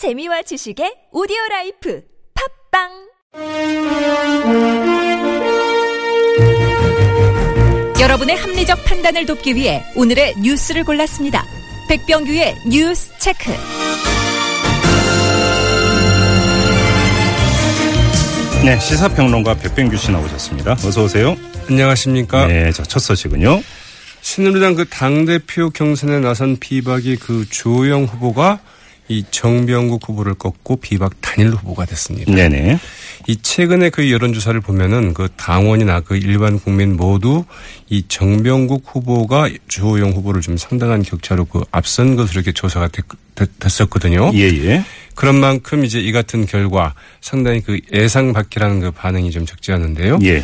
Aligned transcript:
재미와 0.00 0.40
지식의 0.40 1.12
오디오 1.12 1.36
라이프 1.50 2.00
팟빵 2.72 2.88
여러분의 8.00 8.34
합리적 8.34 8.82
판단을 8.86 9.26
돕기 9.26 9.54
위해 9.54 9.82
오늘의 9.96 10.36
뉴스를 10.42 10.84
골랐습니다. 10.84 11.44
백병규의 11.90 12.54
뉴스 12.70 13.10
체크. 13.18 13.50
네, 18.64 18.80
시사평론가 18.80 19.52
백병규 19.56 19.98
씨 19.98 20.10
나오셨습니다. 20.12 20.72
어서 20.72 21.04
오세요. 21.04 21.36
안녕하십니까. 21.68 22.46
네, 22.46 22.72
자, 22.72 22.84
첫 22.84 23.00
소식은요. 23.00 23.62
새누리당 24.22 24.76
그 24.76 24.88
당대표 24.88 25.68
경선에 25.68 26.20
나선 26.20 26.56
비박이 26.58 27.16
그 27.16 27.46
주호영 27.50 28.04
후보가 28.04 28.60
이 29.10 29.24
정병국 29.32 30.08
후보를 30.08 30.34
꺾고 30.34 30.76
비박 30.76 31.20
단일 31.20 31.50
후보가 31.50 31.84
됐습니다. 31.84 32.32
네네. 32.32 32.78
이 33.26 33.36
최근에 33.42 33.90
그 33.90 34.08
여론조사를 34.08 34.60
보면은 34.60 35.14
그 35.14 35.28
당원이나 35.36 35.98
그 35.98 36.16
일반 36.16 36.60
국민 36.60 36.96
모두 36.96 37.44
이 37.88 38.04
정병국 38.06 38.84
후보가 38.86 39.50
주호영 39.66 40.12
후보를 40.12 40.40
좀 40.42 40.56
상당한 40.56 41.02
격차로 41.02 41.46
그 41.46 41.64
앞선 41.72 42.14
것으로 42.14 42.38
이렇게 42.40 42.52
조사가 42.52 42.88
됐, 42.88 43.04
됐었거든요. 43.58 44.30
예, 44.34 44.42
예. 44.42 44.84
그런 45.16 45.40
만큼 45.40 45.84
이제 45.84 45.98
이 45.98 46.12
같은 46.12 46.46
결과 46.46 46.94
상당히 47.20 47.62
그 47.62 47.80
예상 47.92 48.32
밖이라는 48.32 48.78
그 48.78 48.90
반응이 48.92 49.32
좀 49.32 49.44
적지 49.44 49.72
않은데요. 49.72 50.20
예. 50.22 50.40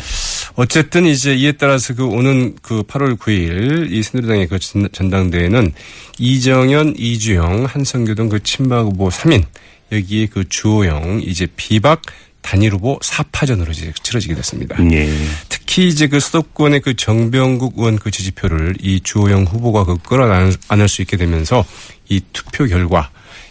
어쨌든 0.55 1.05
이제 1.05 1.35
이에 1.35 1.51
따라서 1.53 1.93
그 1.93 2.05
오는 2.05 2.55
그 2.61 2.83
8월 2.83 3.17
9일 3.17 3.91
이 3.91 4.03
새누리당의 4.03 4.47
그 4.47 4.59
전당대회는 4.59 5.71
이정현, 6.19 6.95
이주영, 6.97 7.65
한성교 7.65 8.15
등그 8.15 8.43
친박 8.43 8.85
후보 8.85 9.09
3인 9.09 9.43
여기에 9.91 10.27
그 10.27 10.47
주호영 10.49 11.21
이제 11.23 11.47
비박 11.55 12.01
단일 12.41 12.73
후보 12.73 12.97
4파전으로 12.99 13.71
이제 13.71 13.91
치러지게 14.01 14.35
됐습니다. 14.35 14.77
예. 14.93 15.13
특히 15.49 15.87
이제 15.87 16.07
그 16.07 16.19
수도권의 16.19 16.81
그 16.81 16.95
정병국 16.95 17.73
의원 17.77 17.97
그 17.97 18.09
지지표를 18.09 18.75
이 18.81 19.01
주호영 19.01 19.43
후보가 19.43 19.83
그 19.83 19.97
끌어안을 19.97 20.87
수 20.87 21.01
있게 21.01 21.17
되면서 21.17 21.65
이 22.07 22.21
투표 22.31 22.65
결과 22.65 23.09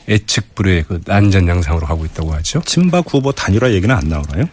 예측 0.09 0.55
불허의 0.55 0.85
그 0.85 1.01
난전 1.05 1.47
양상으로 1.47 1.87
가고 1.87 2.05
있다고 2.07 2.33
하죠. 2.35 2.63
친박 2.65 3.13
후보 3.13 3.33
단일화 3.33 3.73
얘기는 3.73 3.95
안 3.95 4.09
나오나요? 4.09 4.45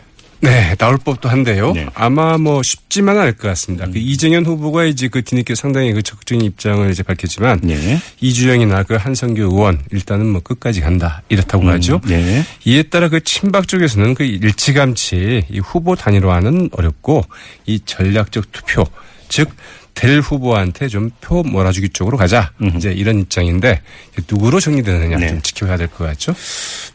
네, 0.43 0.75
나올 0.75 0.97
법도 0.97 1.29
한데요. 1.29 1.71
네. 1.71 1.87
아마 1.93 2.37
뭐 2.37 2.61
쉽지만은 2.61 3.21
않을 3.21 3.33
것 3.37 3.47
같습니다. 3.47 3.85
그 3.85 3.97
이정현 3.97 4.45
후보가 4.45 4.83
이제 4.83 5.07
그 5.07 5.23
뒤늦게 5.23 5.55
상당히 5.55 5.93
그 5.93 6.01
적극적인 6.01 6.43
입장을 6.43 6.91
이제 6.91 7.01
밝혔지만 7.01 7.61
네. 7.63 7.97
이주영이나 8.19 8.83
그 8.83 8.95
한성규 8.95 9.41
의원 9.41 9.79
일단은 9.91 10.27
뭐 10.27 10.41
끝까지 10.41 10.81
간다 10.81 11.21
이렇다고 11.29 11.69
하죠. 11.69 12.01
네. 12.05 12.43
이에 12.65 12.83
따라 12.83 13.07
그 13.07 13.23
친박 13.23 13.69
쪽에서는 13.69 14.15
그 14.15 14.25
일찌감치 14.25 15.45
이 15.49 15.59
후보 15.59 15.95
단일화는 15.95 16.71
어렵고 16.73 17.23
이 17.65 17.79
전략적 17.85 18.51
투표 18.51 18.83
즉 19.29 19.49
될 19.93 20.19
후보한테 20.21 20.87
좀 20.87 21.11
표 21.21 21.43
몰아주기 21.43 21.89
쪽으로 21.89 22.17
가자. 22.17 22.51
이제 22.75 22.91
이런 22.91 23.19
입장인데 23.19 23.81
누구로 24.29 24.59
정리되느냐 24.59 25.17
네. 25.17 25.27
좀 25.29 25.41
지켜봐야 25.41 25.77
될 25.77 25.87
것 25.87 26.05
같죠. 26.05 26.35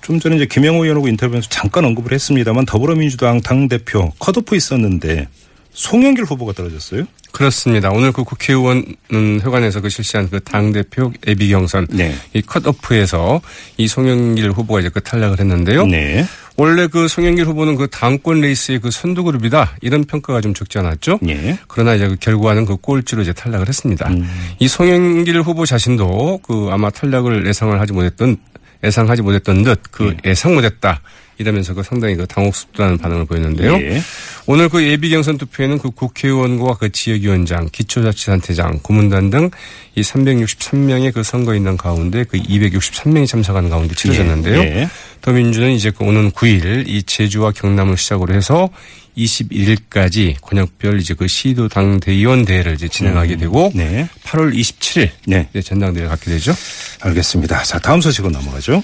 좀 0.03 0.19
전에 0.21 0.37
이제 0.37 0.47
김영호 0.47 0.83
의원하고 0.85 1.09
인터뷰에서 1.09 1.49
잠깐 1.49 1.85
언급을 1.85 2.13
했습니다만 2.13 2.67
더불어민주당 2.67 3.41
당 3.41 3.69
대표 3.69 4.13
컷오프 4.19 4.57
있었는데 4.57 5.29
송영길 5.73 6.25
후보가 6.25 6.53
떨어졌어요? 6.55 7.05
그렇습니다. 7.31 7.91
오늘 7.91 8.11
그 8.11 8.25
국회의원 8.25 8.85
회관에서 9.13 9.81
그 9.81 9.89
실시한 9.91 10.29
그 10.29 10.41
당 10.41 10.73
대표 10.73 11.13
예비 11.27 11.51
경선 11.51 11.87
네. 11.91 12.15
이 12.33 12.43
컷오프에서 12.43 13.41
이 13.77 13.87
송영길 13.87 14.51
후보가 14.51 14.81
이제 14.81 14.89
그 14.89 15.01
탈락을 15.01 15.39
했는데요. 15.39 15.87
네. 15.87 16.27
원래 16.59 16.89
그 16.89 17.07
송영길 17.07 17.47
후보는 17.47 17.77
그 17.77 17.87
당권 17.89 18.41
레이스의 18.41 18.81
그 18.81 18.91
선두 18.91 19.23
그룹이다 19.23 19.77
이런 19.81 20.05
평가가 20.05 20.41
좀 20.41 20.53
적지 20.53 20.79
않았죠. 20.79 21.21
예. 21.29 21.57
그러나 21.69 21.95
이제 21.95 22.09
그 22.09 22.17
결과는 22.17 22.67
그 22.67 22.77
꼴찌로 22.77 23.23
이제 23.23 23.33
탈락을 23.33 23.69
했습니다. 23.69 24.11
이 24.59 24.67
송영길 24.67 25.41
후보 25.41 25.65
자신도 25.65 26.41
그 26.43 26.69
아마 26.73 26.91
탈락을 26.91 27.47
예상을 27.47 27.81
하지 27.81 27.93
못했던 27.93 28.37
예상하지 28.83 29.23
못했던 29.23 29.63
듯그 29.63 30.17
예상 30.25 30.55
못했다 30.55 31.01
이러면서 31.39 31.73
그 31.75 31.83
상당히 31.83 32.17
그 32.17 32.27
당혹스럽다는 32.27 32.99
반응을 32.99 33.25
보였는데요. 33.27 33.75
예. 33.75 34.03
오늘 34.47 34.69
그 34.69 34.83
예비 34.83 35.11
경선 35.11 35.39
투표에는 35.39 35.79
그 35.79 35.91
국회의원과 35.91 36.79
그 36.79 36.91
지역위원장, 36.91 37.69
기초자치단체장, 37.73 38.81
고문단 38.83 39.31
등 39.31 39.51
이 39.99 40.01
363명의 40.01 41.13
그 41.13 41.23
선거인단 41.23 41.77
가운데 41.77 42.25
그 42.25 42.39
263명이 42.39 43.27
참석한 43.27 43.69
가운데 43.69 43.95
치러졌는데요. 43.95 44.61
예. 44.61 44.89
더민주는 45.21 45.73
이제 45.73 45.91
그 45.91 46.05
오는 46.05 46.31
9일 46.31 46.87
이 46.87 47.03
제주와 47.03 47.51
경남을 47.51 47.97
시작으로 47.97 48.33
해서 48.33 48.71
21일까지 49.17 50.37
권역별 50.41 51.01
이제 51.01 51.15
그 51.15 51.27
시도 51.27 51.69
당 51.69 51.99
대의원 51.99 52.45
대회를 52.45 52.75
이제 52.75 52.87
진행하게 52.87 53.37
되고 53.37 53.73
네. 53.75 54.09
8월 54.25 54.55
27일 54.55 55.11
네. 55.27 55.49
전당대회를 55.53 56.09
갖게 56.09 56.31
되죠. 56.31 56.55
알겠습니다. 57.01 57.65
자, 57.65 57.81
다음 57.81 58.01
소식으로 58.01 58.31
넘어가죠. 58.31 58.81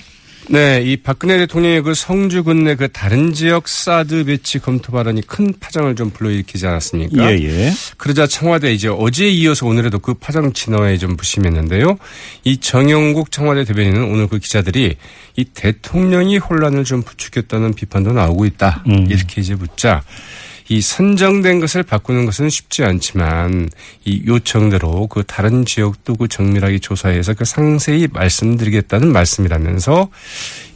네, 0.49 0.82
이 0.84 0.97
박근혜 0.99 1.38
대통령의 1.38 1.82
그 1.82 1.94
성주군 1.94 2.65
내그 2.65 2.88
다른 2.88 3.32
지역 3.32 3.66
사드 3.66 4.25
배치 4.25 4.59
검토 4.59 4.93
발언이 4.93 5.22
큰 5.22 5.53
파장을 5.59 5.94
좀 5.97 6.10
불러일으키지 6.10 6.66
않았습니까? 6.66 7.32
예, 7.32 7.43
예. 7.43 7.72
그러자 7.97 8.27
청와대 8.27 8.72
이제 8.72 8.88
어제에 8.88 9.31
이어서 9.31 9.66
오늘에도 9.66 9.99
그 9.99 10.15
파장 10.15 10.53
진화에 10.53 10.99
좀 10.99 11.16
부심했는데요. 11.16 11.97
이 12.44 12.59
정영국 12.59 13.31
청와대 13.31 13.65
대변인은 13.65 14.04
오늘 14.04 14.28
그 14.28 14.38
기자들이 14.38 14.97
이 15.37 15.44
대통령이 15.44 16.38
혼란을 16.38 16.84
좀 16.84 17.03
부추겼다는 17.03 17.75
비판도 17.75 18.12
나오고 18.12 18.44
있다. 18.44 18.84
이렇게 19.09 19.41
이제 19.41 19.54
묻자 19.54 20.03
이 20.69 20.80
선정된 20.80 21.60
것을 21.60 21.82
바꾸는 21.82 22.25
것은 22.25 22.48
쉽지 22.48 22.84
않지만 22.84 23.69
이 24.04 24.22
요청대로 24.26 25.06
그 25.08 25.22
다른 25.25 25.64
지역도 25.64 26.14
그 26.14 26.28
정밀하게 26.28 26.78
조사해서 26.78 27.34
그 27.34 27.44
상세히 27.44 28.08
말씀드리겠다는 28.10 29.12
말씀이라면서 29.12 30.08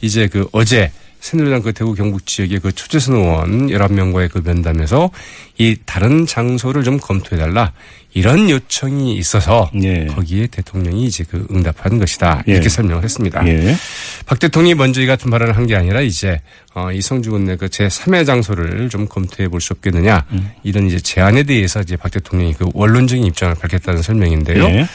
이제 0.01 0.27
그 0.27 0.47
어제 0.51 0.91
새누리당 1.19 1.61
그 1.61 1.73
대구 1.73 1.93
경북 1.93 2.25
지역의 2.25 2.59
그 2.59 2.71
초재선 2.71 3.15
의원 3.15 3.67
11명과의 3.67 4.31
그 4.31 4.41
면담에서 4.43 5.09
이 5.57 5.75
다른 5.85 6.25
장소를 6.25 6.83
좀 6.83 6.97
검토해달라 6.97 7.73
이런 8.13 8.49
요청이 8.49 9.15
있어서 9.17 9.69
예. 9.83 10.05
거기에 10.07 10.47
대통령이 10.47 11.03
이제 11.05 11.23
그 11.29 11.45
응답한 11.51 11.99
것이다 11.99 12.43
예. 12.47 12.53
이렇게 12.53 12.69
설명을 12.69 13.03
했습니다. 13.03 13.45
예. 13.47 13.75
박 14.25 14.39
대통령이 14.39 14.73
먼저 14.75 15.01
이 15.01 15.05
같은 15.05 15.29
발언을 15.29 15.55
한 15.57 15.67
게 15.67 15.75
아니라 15.75 16.01
이제 16.01 16.41
어, 16.73 16.91
이 16.91 17.01
성주 17.01 17.31
군 17.31 17.43
내 17.45 17.55
그 17.57 17.67
제 17.69 17.87
3의 17.87 18.25
장소를 18.25 18.89
좀 18.89 19.07
검토해 19.07 19.49
볼 19.49 19.59
수 19.61 19.73
없겠느냐 19.73 20.25
이런 20.63 20.87
이제 20.87 20.99
제안에 20.99 21.43
대해서 21.43 21.81
이제 21.81 21.97
박 21.97 22.09
대통령이 22.11 22.53
그 22.53 22.67
원론적인 22.73 23.23
입장을 23.25 23.53
밝혔다는 23.55 24.01
설명인데요. 24.01 24.63
예. 24.63 24.87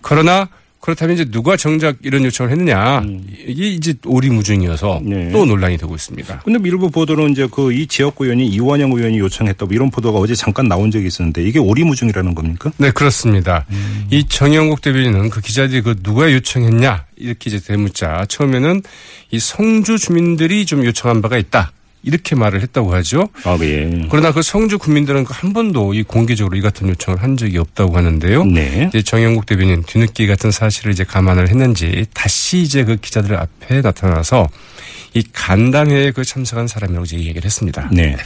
그러나 0.00 0.48
그렇다면 0.80 1.14
이제 1.16 1.24
누가 1.24 1.56
정작 1.56 1.96
이런 2.02 2.24
요청을 2.24 2.52
했느냐 2.52 3.02
이게 3.46 3.68
이제 3.68 3.94
오리무중이어서 4.04 5.00
네. 5.02 5.30
또 5.32 5.44
논란이 5.44 5.78
되고 5.78 5.94
있습니다. 5.94 6.40
근데 6.44 6.68
일부 6.68 6.90
보도는 6.90 7.30
이제 7.30 7.46
그 7.50 7.72
이 7.76 7.86
지역구 7.86 8.24
의원이 8.24 8.46
이완영 8.46 8.92
의원이 8.92 9.18
요청했다 9.18 9.66
뭐 9.66 9.74
이런 9.74 9.90
보도가 9.90 10.18
어제 10.18 10.34
잠깐 10.34 10.66
나온 10.68 10.90
적이 10.90 11.08
있었는데 11.08 11.42
이게 11.42 11.58
오리무중이라는 11.58 12.34
겁니까? 12.34 12.72
네, 12.78 12.90
그렇습니다. 12.90 13.66
이 14.10 14.24
정영국 14.26 14.80
대변인은 14.80 15.30
그 15.30 15.40
기자들이 15.40 15.82
그 15.82 15.96
누가 16.02 16.32
요청했냐 16.32 17.04
이렇게 17.16 17.50
이제 17.50 17.60
대묻자 17.60 18.26
처음에는 18.28 18.82
이 19.30 19.38
성주 19.38 19.98
주민들이 19.98 20.64
좀 20.64 20.84
요청한 20.84 21.20
바가 21.20 21.36
있다. 21.36 21.72
이렇게 22.06 22.36
말을 22.36 22.62
했다고 22.62 22.94
하죠. 22.94 23.28
아, 23.42 23.58
예. 23.60 24.06
그러나 24.08 24.32
그 24.32 24.40
성주 24.40 24.78
국민들은 24.78 25.24
그한 25.24 25.52
번도 25.52 25.92
이 25.92 26.04
공개적으로 26.04 26.56
이 26.56 26.60
같은 26.60 26.88
요청을 26.88 27.20
한 27.20 27.36
적이 27.36 27.58
없다고 27.58 27.96
하는데요. 27.96 28.44
네. 28.44 28.86
이제 28.88 29.02
정영국 29.02 29.44
대변인 29.44 29.82
뒤늦게 29.82 30.24
이 30.24 30.26
같은 30.28 30.52
사실을 30.52 30.92
이제 30.92 31.02
감안을 31.02 31.48
했는지 31.48 32.06
다시 32.14 32.58
이제 32.58 32.84
그 32.84 32.96
기자들 32.96 33.36
앞에 33.36 33.80
나타나서 33.80 34.48
이 35.14 35.24
간담회에 35.32 36.12
그 36.12 36.24
참석한 36.24 36.68
사람이라고 36.68 37.04
이제 37.04 37.16
얘기를 37.16 37.44
했습니다. 37.44 37.90
네. 37.92 38.16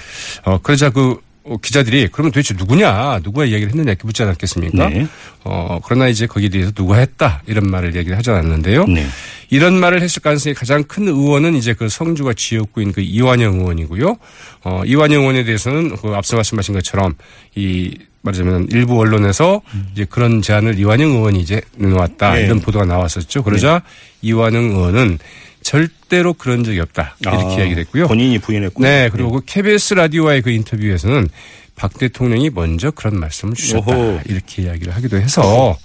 어, 0.45 0.59
그러자 0.59 0.91
그 0.91 1.13
어, 1.13 1.19
기자들이 1.59 2.09
그러면 2.13 2.33
도대체 2.33 2.55
누구냐, 2.55 3.21
누가 3.21 3.45
이야기를 3.45 3.71
했느냐 3.71 3.91
이렇게 3.91 4.07
묻지 4.07 4.23
않았겠습니까? 4.23 4.89
네. 4.89 5.07
어, 5.45 5.81
그러나 5.85 6.09
이제 6.09 6.27
거기에 6.27 6.49
대해서 6.49 6.71
누가 6.73 6.97
했다 6.97 7.43
이런 7.47 7.71
말을 7.71 7.97
얘기를 7.97 8.17
하지 8.17 8.31
않았는데요. 8.31 8.87
네. 8.87 9.07
이런 9.51 9.79
말을 9.81 10.01
했을 10.03 10.23
가능성이 10.23 10.55
가장 10.55 10.85
큰 10.85 11.09
의원은 11.09 11.55
이제 11.55 11.75
그 11.75 11.89
성주가 11.89 12.35
지역구인 12.35 12.93
그 12.93 13.01
이완영 13.01 13.59
의원이고요. 13.61 14.17
어, 14.65 14.83
이완영 14.85 15.23
의원에 15.23 15.45
대해서는 15.45 15.97
그 15.97 16.15
앞서 16.15 16.37
말씀하신 16.37 16.75
것처럼 16.75 17.15
이 17.57 17.97
말하자면 18.23 18.69
일부 18.71 18.99
언론에서 19.01 19.63
이제 19.93 20.05
그런 20.09 20.43
제안을 20.43 20.79
이완영 20.79 21.11
의원이 21.11 21.41
이제 21.41 21.63
내놓았다 21.77 22.35
네. 22.35 22.43
이런 22.43 22.61
보도가 22.61 22.85
나왔었죠. 22.85 23.43
그러자 23.43 23.83
이완영 24.23 24.65
의원은 24.65 25.19
절대로 25.63 26.33
그런 26.35 26.65
적이 26.65 26.81
없다 26.81 27.17
이렇게 27.21 27.37
아, 27.37 27.51
이야기를 27.59 27.79
했고요. 27.85 28.09
본인이 28.09 28.39
부인했고. 28.39 28.83
네, 28.83 29.09
그리고 29.13 29.31
그 29.33 29.41
KBS 29.47 29.95
라디오와의 29.95 30.43
그 30.43 30.51
인터뷰에서는 30.51 31.29
박 31.77 31.97
대통령이 31.99 32.51
먼저 32.51 32.91
그런 32.91 33.19
말씀을 33.21 33.55
주셨다 33.55 33.97
오호. 33.97 34.21
이렇게 34.27 34.63
이야기를 34.63 34.95
하기도 34.95 35.17
해서 35.19 35.79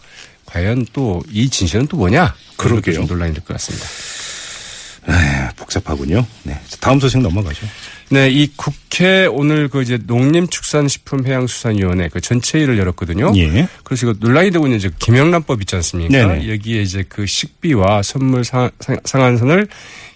과연 0.45 0.85
또 0.93 1.21
이 1.31 1.49
진실은 1.49 1.87
또 1.87 1.97
뭐냐? 1.97 2.35
그러게요. 2.57 2.95
좀 2.95 3.07
논란이 3.07 3.33
될 3.33 3.43
것 3.43 3.53
같습니다. 3.55 3.85
복잡하군요. 5.55 6.25
네. 6.43 6.59
다음 6.79 6.99
소식 6.99 7.19
넘어가죠. 7.19 7.65
네, 8.09 8.29
이 8.29 8.47
국회 8.55 9.25
오늘 9.25 9.67
그 9.67 9.81
이제 9.81 9.97
농림축산식품해양수산위원회 10.05 12.09
그 12.09 12.21
전체회의를 12.21 12.77
열었거든요. 12.77 13.33
예. 13.35 13.67
그래서 13.83 14.07
이거 14.07 14.15
논란이 14.19 14.51
되고 14.51 14.65
있는 14.67 14.77
이제 14.77 14.89
김영란법 14.99 15.61
있지 15.61 15.75
않습니까? 15.75 16.11
네네. 16.15 16.49
여기에 16.51 16.81
이제 16.81 17.03
그 17.07 17.25
식비와 17.25 18.03
선물 18.03 18.43
상, 18.43 18.69
상- 18.79 18.99
상한선을 19.03 19.67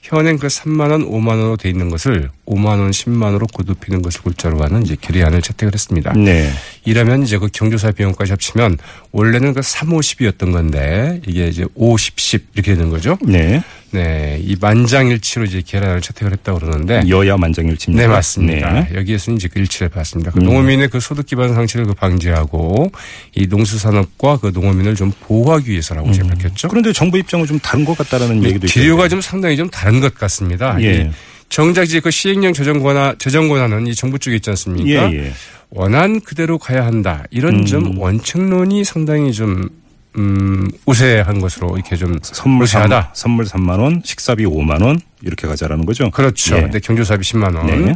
현행 0.01 0.38
그 0.38 0.47
3만 0.47 0.89
원, 0.91 1.06
5만 1.07 1.27
원으로 1.30 1.57
돼 1.57 1.69
있는 1.69 1.89
것을 1.89 2.30
5만 2.47 2.65
원, 2.80 2.89
10만 2.89 3.24
원으로 3.25 3.45
고급히는 3.53 4.01
것을 4.01 4.21
골자로 4.21 4.59
하는 4.63 4.83
이제 4.83 4.95
결의안을 5.00 5.42
채택을 5.42 5.74
했습니다. 5.74 6.13
네. 6.13 6.50
이러면 6.85 7.24
이제 7.24 7.38
그 7.38 7.47
경조사 7.51 7.92
비용까지 7.92 8.31
합치면 8.31 8.77
원래는 9.12 9.53
그 9.53 9.62
3, 9.62 9.89
50이었던 9.89 10.51
건데 10.51 11.21
이게 11.27 11.47
이제 11.47 11.65
50, 11.75 12.19
10 12.19 12.47
이렇게 12.56 12.74
되는 12.74 12.89
거죠. 12.89 13.18
네. 13.21 13.62
네, 13.92 14.39
이 14.44 14.56
만장일치 14.59 15.28
로 15.37 15.45
이제 15.45 15.61
결의안을 15.63 16.01
채택을 16.01 16.31
했다고 16.33 16.59
그러는데 16.59 17.03
여야 17.07 17.37
만장일치입니다. 17.37 18.07
네, 18.07 18.11
맞습니다. 18.11 18.71
네. 18.71 18.89
여기에서는 18.95 19.37
이제 19.37 19.47
그 19.47 19.59
일치를 19.59 19.89
봤습니다. 19.89 20.31
그 20.31 20.39
농어민의 20.39 20.87
그 20.87 20.99
소득 20.99 21.27
기반 21.27 21.53
상실을 21.53 21.85
그 21.85 21.93
방지하고 21.93 22.91
이 23.35 23.45
농수산업과 23.45 24.37
그 24.37 24.51
농어민을 24.53 24.95
좀 24.95 25.11
보호하기 25.21 25.69
위해서라고 25.69 26.11
제가 26.11 26.29
밝혔죠. 26.29 26.67
그런데 26.69 26.91
정부 26.93 27.19
입장은 27.19 27.45
좀 27.45 27.59
다른 27.59 27.85
것 27.85 27.95
같다라는 27.97 28.43
얘기도 28.43 28.65
기류가 28.65 29.03
있던데. 29.03 29.09
좀 29.09 29.21
상당히 29.21 29.57
좀 29.57 29.69
다른 29.69 29.99
것 29.99 30.15
같습니다. 30.15 30.81
예. 30.81 30.93
이 30.93 31.09
정작 31.49 31.83
이제 31.83 31.99
그 31.99 32.11
시행령 32.11 32.53
재정 32.53 32.79
권한 32.79 33.15
재정 33.19 33.49
권한은 33.49 33.87
이 33.87 33.93
정부 33.93 34.17
쪽에 34.17 34.37
있지 34.37 34.49
않습니까? 34.51 35.11
예, 35.11 35.17
예. 35.17 35.33
원안 35.71 36.21
그대로 36.21 36.57
가야 36.57 36.85
한다. 36.85 37.23
이런 37.29 37.65
좀 37.65 37.97
원칙론이 37.99 38.83
상당히 38.83 39.31
좀 39.31 39.69
음, 40.17 40.67
우세한 40.85 41.39
것으로 41.39 41.75
이렇게 41.75 41.95
좀 41.95 42.17
선물 42.21 42.67
3, 42.67 42.83
우세하다. 42.83 43.11
선물 43.13 43.45
3만 43.45 43.79
원, 43.79 44.01
식사비 44.03 44.45
5만 44.45 44.83
원 44.83 45.00
이렇게 45.21 45.47
가자라는 45.47 45.85
거죠. 45.85 46.09
그렇죠. 46.09 46.57
예. 46.57 46.61
네, 46.69 46.79
경조사비 46.79 47.21
10만 47.21 47.56
원. 47.56 47.67
네. 47.67 47.95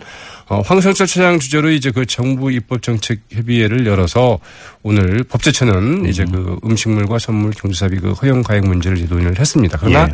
어, 0.49 0.61
황성철 0.61 1.07
차장 1.07 1.39
주재로 1.39 1.71
이제 1.71 1.89
그 1.91 2.05
정부 2.05 2.51
입법 2.51 2.81
정책 2.81 3.21
협의회를 3.31 3.87
열어서 3.87 4.39
오늘 4.83 5.23
법제처는 5.23 6.05
이제 6.05 6.25
그 6.25 6.59
음식물과 6.63 7.17
선물 7.17 7.51
경조사비 7.51 7.99
그 7.99 8.11
허용 8.11 8.43
가액 8.43 8.65
문제를 8.65 9.07
논의를 9.07 9.39
했습니다. 9.39 9.77
그러나 9.79 10.09
예. 10.09 10.13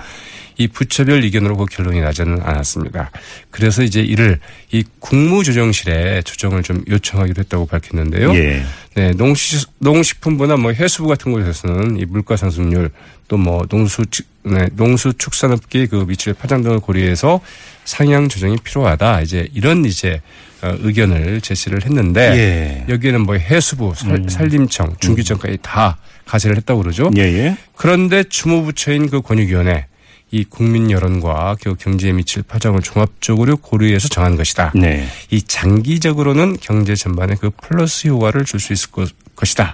이 0.60 0.68
부처별 0.68 1.24
의견으로 1.24 1.56
그 1.56 1.66
결론이 1.66 2.02
나지는 2.02 2.42
않았습니다. 2.42 3.12
그래서 3.50 3.82
이제 3.82 4.02
이를 4.02 4.40
이 4.72 4.84
국무조정실에 5.00 6.22
조정을 6.24 6.64
좀 6.64 6.84
요청하기로 6.90 7.40
했다고 7.40 7.66
밝혔는데요. 7.66 8.36
예. 8.36 8.64
네, 8.94 9.12
농시, 9.12 9.66
농식품부나 9.80 10.58
뭐 10.58 10.74
해수부 10.74 11.08
같은 11.08 11.32
곳에서는 11.32 11.98
이 11.98 12.06
물가 12.06 12.36
상승률 12.36 12.92
또 13.30 13.38
뭐 13.38 13.66
농수, 13.70 14.04
네, 14.44 14.68
농수축산업계의 14.74 15.88
그 15.88 16.06
미칠 16.06 16.34
파장 16.34 16.62
등을 16.62 16.82
고려해서 16.82 17.40
상향 17.86 18.28
조정이 18.28 18.58
필요하다. 18.58 19.22
이제 19.22 19.48
이런 19.54 19.86
이제 19.86 20.22
어, 20.62 20.76
의견을 20.82 21.40
제시를 21.40 21.86
했는데 21.86 22.86
예. 22.90 22.94
여기에는 22.94 23.22
뭐 23.22 23.36
해수부, 23.36 23.94
살, 23.96 24.26
산림청, 24.28 24.96
중기청까지 25.00 25.60
다 25.62 25.98
가세를 26.26 26.58
했다고 26.58 26.82
그러죠. 26.82 27.10
예, 27.16 27.22
예. 27.22 27.58
그런데 27.78 28.24
주무부처인 28.24 29.10
그 29.10 29.22
권익위원회 29.22 29.86
이 30.32 30.44
국민 30.44 30.92
여론과 30.92 31.58
그 31.62 31.76
경제에 31.76 32.12
미칠 32.14 32.44
파장을 32.44 32.80
종합적으로 32.82 33.58
고려해서 33.58 34.08
정한 34.10 34.36
것이다. 34.36 34.74
네. 34.76 35.08
이 35.32 35.42
장기적으로는 35.42 36.58
경제 36.62 36.94
전반에 36.96 37.36
그 37.40 37.50
플러스 37.64 38.08
효과를 38.08 38.46
줄 38.46 38.60
수 38.60 38.74
있을 38.74 38.92
것, 38.92 39.10
것이다. 39.36 39.74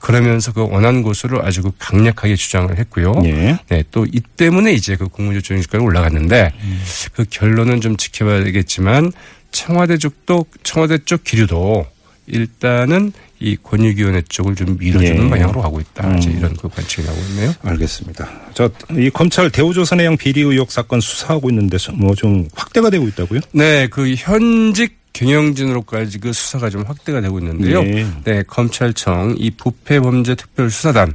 그러면서 0.00 0.52
그 0.52 0.62
원한 0.68 1.02
고수를 1.02 1.44
아주 1.46 1.62
그 1.62 1.70
강력하게 1.78 2.34
주장을 2.36 2.76
했고요. 2.76 3.14
예. 3.24 3.56
네, 3.68 3.84
또 3.92 4.04
이 4.12 4.20
때문에 4.36 4.72
이제 4.72 4.96
그 4.96 5.08
국무조정실까지 5.08 5.82
올라갔는데 5.82 6.52
그 7.14 7.24
결론은 7.30 7.80
좀 7.80 7.96
지켜봐야 7.96 8.42
되겠지만 8.44 9.12
청와대 9.52 9.96
쪽도 9.98 10.46
청와대 10.64 10.98
쪽 11.04 11.22
기류도 11.24 11.86
일단은 12.26 13.12
이 13.44 13.56
권익위원회 13.62 14.22
쪽을 14.28 14.54
좀 14.54 14.76
밀어주는 14.78 15.26
예. 15.26 15.28
방향으로 15.30 15.60
가고 15.60 15.78
있다. 15.78 16.16
이제 16.16 16.30
이런 16.30 16.56
그 16.56 16.66
관측이 16.68 17.06
나오고 17.06 17.20
있네요. 17.30 17.52
알겠습니다. 17.62 18.26
저이 18.54 19.10
검찰 19.10 19.50
대우조선해양 19.50 20.16
비리 20.16 20.40
의혹 20.40 20.72
사건 20.72 21.00
수사하고 21.00 21.50
있는데 21.50 21.76
뭐 21.92 22.14
좀 22.14 22.48
확대가 22.54 22.88
되고 22.88 23.06
있다고요? 23.08 23.40
네, 23.52 23.86
그 23.88 24.14
현직 24.16 25.03
경영진으로까지 25.14 26.18
그 26.18 26.32
수사가 26.32 26.68
좀 26.68 26.82
확대가 26.82 27.22
되고 27.22 27.38
있는데요. 27.38 27.80
예. 27.82 28.06
네, 28.24 28.42
검찰청 28.46 29.34
이 29.38 29.50
부패범죄특별수사단 29.52 31.14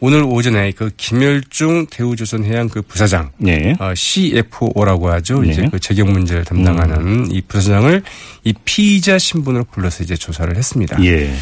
오늘 0.00 0.24
오전에 0.24 0.72
그 0.72 0.90
김열중 0.96 1.86
대우조선해양 1.90 2.70
그 2.70 2.82
부사장 2.82 3.30
예. 3.46 3.76
어, 3.78 3.92
CFO라고 3.94 5.10
하죠. 5.12 5.42
네. 5.42 5.50
이제 5.50 5.68
그 5.70 5.78
재경 5.78 6.12
문제를 6.12 6.44
담당하는 6.44 7.30
이 7.30 7.40
부사장을 7.42 8.02
이 8.44 8.54
피의자 8.64 9.18
신분으로 9.18 9.64
불러서 9.70 10.02
이제 10.02 10.16
조사를 10.16 10.56
했습니다. 10.56 11.04
예. 11.04 11.32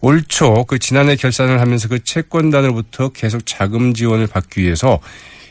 올초 0.00 0.64
그 0.64 0.78
지난해 0.78 1.16
결산을 1.16 1.60
하면서 1.60 1.88
그 1.88 2.02
채권단으로부터 2.02 3.10
계속 3.10 3.44
자금 3.44 3.94
지원을 3.94 4.26
받기 4.28 4.62
위해서 4.62 5.00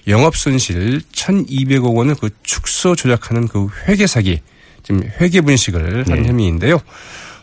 영업 0.07 0.37
손실 0.37 1.01
1,200억 1.11 1.95
원을 1.95 2.15
그 2.15 2.29
축소 2.43 2.95
조작하는 2.95 3.47
그 3.47 3.67
회계 3.87 4.07
사기 4.07 4.39
지금 4.87 5.01
회계 5.19 5.41
분식을 5.41 6.07
한 6.07 6.21
네. 6.21 6.29
혐의인데요. 6.29 6.79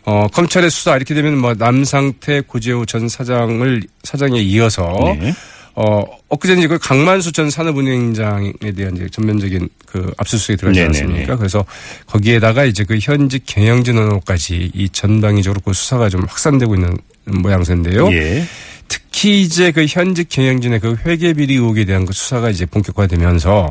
어, 0.06 0.26
검찰의 0.32 0.70
수사 0.70 0.96
이렇게 0.96 1.12
되면 1.12 1.36
뭐 1.36 1.52
남상태 1.52 2.42
고재호 2.46 2.86
전 2.86 3.06
사장을 3.06 3.82
사장에 4.02 4.40
이어서 4.40 5.14
네. 5.20 5.34
어, 5.74 6.04
엊그제 6.30 6.54
이제 6.54 6.66
그 6.68 6.78
강만수 6.78 7.32
전 7.32 7.50
산업은행장에 7.50 8.72
대한 8.74 8.96
이제 8.96 9.08
전면적인 9.10 9.68
그 9.84 10.10
압수수색이 10.16 10.56
들어가지 10.56 10.80
네네네. 10.80 10.98
않습니까? 11.00 11.36
그래서 11.36 11.66
거기에다가 12.06 12.64
이제 12.64 12.82
그 12.82 12.96
현직 12.98 13.44
경영진 13.44 13.98
언어까지 13.98 14.70
이 14.72 14.88
전방위적으로 14.88 15.60
그 15.62 15.74
수사가 15.74 16.08
좀 16.08 16.22
확산되고 16.22 16.74
있는 16.74 16.96
모양새인데요. 17.26 18.10
예. 18.12 18.44
특히 18.88 19.42
이제 19.42 19.70
그 19.70 19.84
현직 19.86 20.30
경영진의 20.30 20.80
그 20.80 20.96
회계 21.04 21.34
비리 21.34 21.54
의혹에 21.54 21.84
대한 21.84 22.06
그 22.06 22.14
수사가 22.14 22.48
이제 22.48 22.64
본격화되면서 22.64 23.70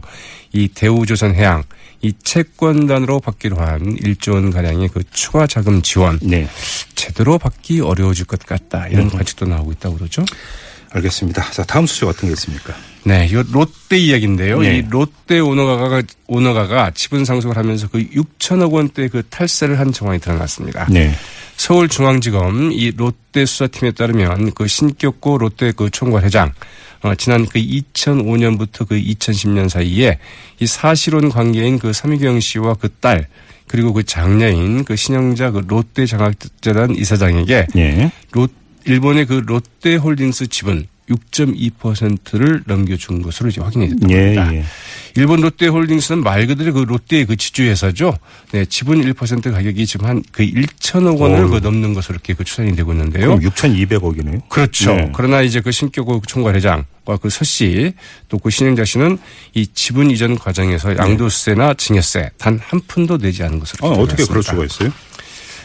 이 0.51 0.67
대우조선 0.67 1.33
해양 1.33 1.63
이 2.03 2.13
채권단으로 2.21 3.21
받기로 3.21 3.55
한 3.57 3.95
1조 3.95 4.33
원 4.33 4.51
가량의 4.51 4.89
그 4.89 5.01
추가 5.11 5.47
자금 5.47 5.81
지원 5.81 6.19
네. 6.21 6.47
제대로 6.95 7.37
받기 7.37 7.79
어려워질 7.79 8.25
것 8.25 8.39
같다 8.39 8.87
이런 8.89 9.09
관측도 9.09 9.45
나오고 9.45 9.71
있다고 9.71 9.97
그러죠. 9.97 10.23
알겠습니다. 10.91 11.49
자, 11.51 11.63
다음 11.63 11.87
수조 11.87 12.09
어떤 12.09 12.29
게 12.29 12.33
있습니까? 12.33 12.75
네, 13.05 13.27
이 13.27 13.33
롯데 13.33 13.97
이야기인데요. 13.97 14.59
네. 14.59 14.77
이 14.77 14.85
롯데 14.87 15.39
오너가가 15.39 16.03
오너가가 16.27 16.91
지분 16.93 17.25
상속을 17.25 17.57
하면서 17.57 17.87
그 17.87 17.99
6천억 17.99 18.73
원대 18.73 19.07
그 19.07 19.23
탈세를 19.29 19.79
한 19.79 19.91
정황이 19.91 20.19
드러났습니다. 20.19 20.85
네. 20.91 21.15
서울중앙지검 21.55 22.71
이 22.73 22.91
롯데 22.91 23.45
수사팀에 23.45 23.91
따르면 23.91 24.53
그 24.53 24.67
신격고 24.67 25.37
롯데 25.37 25.71
그 25.71 25.89
총괄 25.89 26.23
회장 26.23 26.51
어, 27.03 27.13
지난 27.15 27.45
그 27.45 27.59
2005년부터 27.59 28.87
그 28.87 28.95
2010년 28.99 29.69
사이에 29.69 30.17
이 30.59 30.65
사실혼 30.67 31.29
관계인 31.29 31.77
그 31.79 31.93
서미경 31.93 32.39
씨와 32.39 32.75
그 32.75 32.89
딸 33.01 33.27
그리고 33.67 33.93
그 33.93 34.03
장녀인 34.03 34.83
그 34.83 34.95
신영자 34.95 35.51
그 35.51 35.61
롯데 35.67 36.05
장학재단 36.05 36.95
이사장에게 36.95 37.67
예. 37.77 38.11
롯 38.31 38.51
일본의 38.85 39.25
그 39.25 39.41
롯데홀딩스 39.45 40.47
지분 40.47 40.85
6.2%를 41.09 42.63
넘겨준 42.65 43.21
것으로 43.21 43.49
이제 43.49 43.61
확인이 43.61 43.89
됐다고 43.89 44.13
예, 44.13 44.35
합니다. 44.37 44.55
예. 44.55 44.63
일본 45.15 45.41
롯데홀딩스는 45.41 46.23
말 46.23 46.47
그대로 46.47 46.73
그 46.73 46.79
롯데의 46.79 47.25
그 47.25 47.35
지주회사죠. 47.35 48.17
네, 48.51 48.65
지분 48.65 49.01
1% 49.01 49.51
가격이 49.51 49.85
지금 49.85 50.07
한 50.07 50.23
그 50.31 50.43
1천억 50.45 51.19
원을 51.19 51.43
어우. 51.43 51.49
그 51.49 51.57
넘는 51.57 51.93
것으로 51.93 52.15
이렇게 52.15 52.33
그 52.33 52.43
추산이 52.43 52.75
되고 52.75 52.91
있는데요. 52.93 53.37
그럼 53.37 53.39
6,200억이네요. 53.41 54.47
그렇죠. 54.49 54.95
네. 54.95 55.11
그러나 55.13 55.41
이제 55.41 55.59
그 55.61 55.71
신격호 55.71 56.21
총괄회장과 56.25 56.85
그 57.05 57.29
서 57.29 57.43
씨, 57.45 57.93
또 58.29 58.37
그 58.37 58.49
신영자 58.49 58.85
씨는 58.85 59.17
이 59.53 59.67
지분 59.67 60.09
이전 60.11 60.35
과정에서 60.37 60.95
양도세나 60.97 61.73
증여세 61.75 62.29
단 62.37 62.59
한 62.63 62.79
푼도 62.87 63.17
내지 63.17 63.43
않은 63.43 63.59
것으로. 63.59 63.87
아, 63.87 63.91
어떻게 63.91 64.23
그럴. 64.25 64.41
수가 64.43 64.63
있어요? 64.65 64.91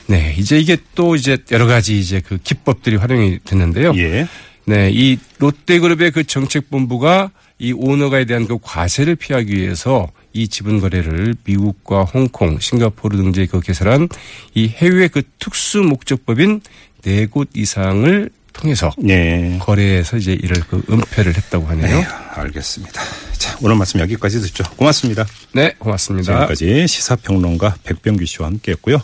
네, 0.07 0.35
이제 0.39 0.59
이게 0.59 0.77
또 0.95 1.15
이제 1.17 1.37
여러 1.51 1.67
가지 1.67 1.99
이제 1.99 2.21
그 2.27 2.39
기법들이 2.43 2.97
활용이 2.97 3.39
됐는데요. 3.45 3.93
예. 3.97 4.27
네, 4.65 4.91
이 4.93 5.19
롯데그룹의 5.39 6.11
그 6.13 6.25
정책본부가 6.25 7.31
이 7.59 7.73
오너가에 7.73 8.25
대한 8.25 8.47
그 8.47 8.59
과세를 8.63 9.17
피하기 9.17 9.53
위해서 9.55 10.09
이 10.33 10.47
지분 10.49 10.81
거래를 10.81 11.35
미국과 11.45 12.05
홍콩, 12.05 12.59
싱가포르 12.61 13.17
등지에 13.17 13.47
그 13.47 13.61
개설한 13.61 14.09
이 14.55 14.69
해외 14.69 15.09
그 15.09 15.23
특수 15.39 15.79
목적법인 15.83 16.61
네 17.03 17.27
곳 17.27 17.49
이상을 17.55 18.31
통해서 18.59 18.93
네. 18.99 19.59
거래해서 19.61 20.17
이제 20.17 20.33
이를 20.33 20.61
그 20.69 20.83
은폐를 20.91 21.37
했다고 21.37 21.67
하네요. 21.67 22.01
네, 22.01 22.07
알겠습니다. 22.35 23.03
자, 23.39 23.57
오늘 23.63 23.77
말씀 23.77 24.01
여기까지 24.01 24.41
듣죠. 24.41 24.65
고맙습니다. 24.77 25.27
네, 25.53 25.75
고맙습니다. 25.79 26.33
지금까지 26.33 26.87
시사평론가 26.87 27.77
백병규 27.85 28.27
씨와 28.27 28.49
함께했고요. 28.49 29.01